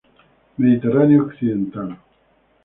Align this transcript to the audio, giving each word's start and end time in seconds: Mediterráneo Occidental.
Mediterráneo 0.57 1.25
Occidental. 1.27 1.95